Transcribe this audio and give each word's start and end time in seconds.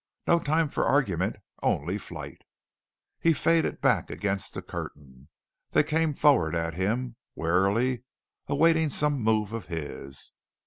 No 0.25 0.39
time 0.39 0.67
for 0.67 0.85
argument, 0.87 1.35
only 1.61 1.99
flight. 1.99 2.41
He 3.19 3.33
faded 3.33 3.81
back 3.81 4.09
against 4.09 4.55
the 4.55 4.63
curtain. 4.63 5.29
They 5.73 5.83
came 5.83 6.15
forward 6.15 6.55
at 6.55 6.73
him, 6.73 7.17
warily 7.35 8.01
awaiting 8.47 8.89
some 8.89 9.19
move 9.21 9.53
of 9.53 9.67
his. 9.67 10.31